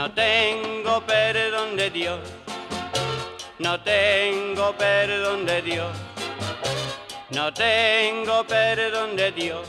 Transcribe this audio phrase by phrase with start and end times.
[0.00, 2.20] No tengo perdón de Dios,
[3.58, 5.94] no tengo perdón de Dios,
[7.28, 9.68] no tengo perdón de Dios.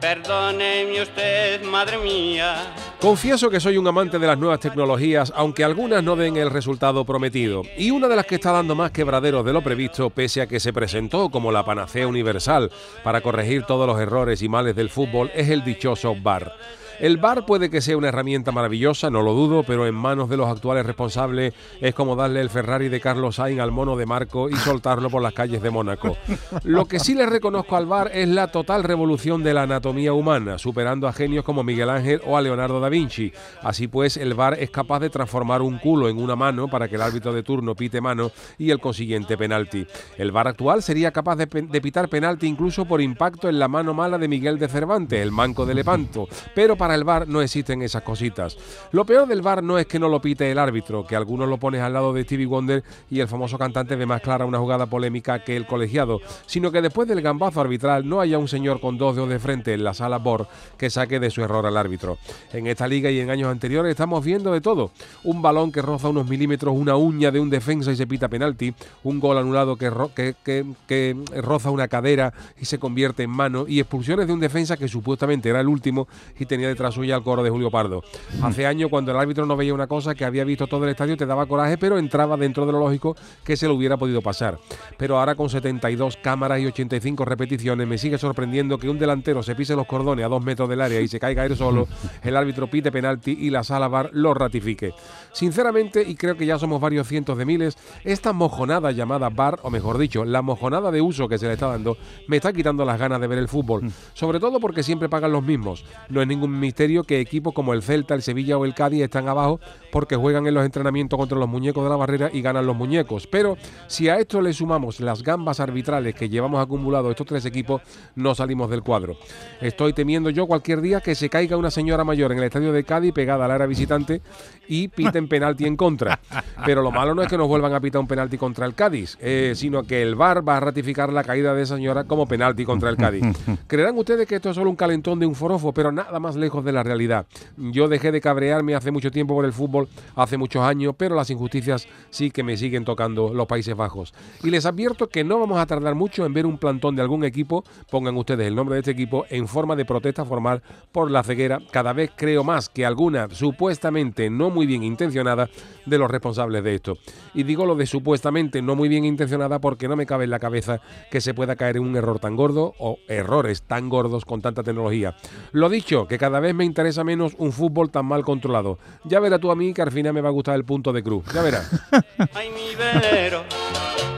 [0.00, 2.74] Perdóneme usted, madre mía.
[3.00, 7.04] Confieso que soy un amante de las nuevas tecnologías, aunque algunas no den el resultado
[7.04, 7.62] prometido.
[7.76, 10.58] Y una de las que está dando más quebraderos de lo previsto, pese a que
[10.58, 12.72] se presentó como la panacea universal
[13.04, 16.52] para corregir todos los errores y males del fútbol, es el dichoso VAR.
[17.00, 20.36] El bar puede que sea una herramienta maravillosa, no lo dudo, pero en manos de
[20.36, 24.50] los actuales responsables es como darle el Ferrari de Carlos Sainz al mono de Marco
[24.50, 26.16] y soltarlo por las calles de Mónaco.
[26.64, 30.58] Lo que sí le reconozco al bar es la total revolución de la anatomía humana,
[30.58, 33.32] superando a genios como Miguel Ángel o a Leonardo da Vinci.
[33.62, 36.96] Así pues, el bar es capaz de transformar un culo en una mano para que
[36.96, 39.86] el árbitro de turno pite mano y el consiguiente penalti.
[40.16, 44.18] El bar actual sería capaz de, pitar penalti incluso por impacto en la mano mala
[44.18, 46.26] de Miguel de Cervantes, el manco de Lepanto,
[46.56, 48.56] pero para el VAR no existen esas cositas.
[48.92, 51.58] Lo peor del VAR no es que no lo pite el árbitro, que algunos lo
[51.58, 54.86] pones al lado de Stevie Wonder y el famoso cantante ve más clara una jugada
[54.86, 58.98] polémica que el colegiado, sino que después del gambazo arbitral no haya un señor con
[58.98, 62.18] dos dedos de frente en la sala BOR que saque de su error al árbitro.
[62.52, 64.90] En esta liga y en años anteriores estamos viendo de todo.
[65.24, 68.74] Un balón que roza unos milímetros una uña de un defensa y se pita penalti,
[69.02, 74.26] un gol anulado que, que, roza una cadera y se convierte en mano, y expulsiones
[74.26, 76.08] de un defensa que supuestamente era el último
[76.38, 78.04] y tenía detrás suya al coro de Julio Pardo.
[78.40, 81.16] Hace años, cuando el árbitro no veía una cosa que había visto todo el estadio,
[81.16, 84.60] te daba coraje, pero entraba dentro de lo lógico que se lo hubiera podido pasar.
[84.96, 89.56] Pero ahora con 72 cámaras y 85 repeticiones, me sigue sorprendiendo que un delantero se
[89.56, 91.88] pise los cordones a dos metros del área y se caiga él solo,
[92.22, 94.94] el árbitro pite penalti y la sala bar lo ratifique.
[95.32, 99.70] Sinceramente, y creo que ya somos varios cientos de miles, esta mojonada llamada bar, o
[99.70, 101.96] mejor dicho, la mojonada de uso que se le está dando,
[102.28, 103.90] me está quitando las ganas de ver el fútbol.
[104.14, 105.84] Sobre todo porque siempre pagan los mismos.
[106.08, 109.26] No es ningún misterio que equipos como el Celta, el Sevilla o el Cádiz están
[109.26, 109.58] abajo
[109.90, 113.26] porque juegan en los entrenamientos contra los muñecos de la barrera y ganan los muñecos.
[113.26, 113.56] Pero
[113.86, 117.80] si a esto le sumamos las gambas arbitrales que llevamos acumulado estos tres equipos,
[118.16, 119.16] no salimos del cuadro.
[119.62, 122.84] Estoy temiendo yo cualquier día que se caiga una señora mayor en el estadio de
[122.84, 124.20] Cádiz pegada al área visitante
[124.68, 126.20] y piten penalti en contra.
[126.66, 129.16] Pero lo malo no es que nos vuelvan a pitar un penalti contra el Cádiz,
[129.22, 132.66] eh, sino que el VAR va a ratificar la caída de esa señora como penalti
[132.66, 133.24] contra el Cádiz.
[133.66, 136.57] Creerán ustedes que esto es solo un calentón de un forofo, pero nada más lejos
[136.64, 137.26] de la realidad.
[137.56, 141.30] Yo dejé de cabrearme hace mucho tiempo por el fútbol, hace muchos años, pero las
[141.30, 144.14] injusticias sí que me siguen tocando los Países Bajos.
[144.42, 147.24] Y les advierto que no vamos a tardar mucho en ver un plantón de algún
[147.24, 151.22] equipo, pongan ustedes el nombre de este equipo, en forma de protesta formal por la
[151.22, 151.60] ceguera.
[151.70, 155.48] Cada vez creo más que alguna supuestamente no muy bien intencionada
[155.86, 156.98] de los responsables de esto.
[157.34, 160.38] Y digo lo de supuestamente no muy bien intencionada porque no me cabe en la
[160.38, 160.80] cabeza
[161.10, 164.62] que se pueda caer en un error tan gordo o errores tan gordos con tanta
[164.62, 165.16] tecnología.
[165.52, 168.78] Lo dicho, que cada vez me interesa menos un fútbol tan mal controlado.
[169.04, 171.02] Ya verás tú a mí que al final me va a gustar el punto de
[171.02, 171.24] cruz.
[171.34, 171.70] Ya verás.
[172.34, 173.44] Ay, mi velero,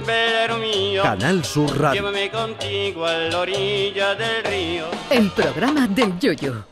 [0.07, 1.03] velero mío.
[1.03, 2.01] Canal Sur Radio.
[2.01, 4.85] Llévame contigo a la orilla del río.
[5.11, 6.65] El programa del yoyo.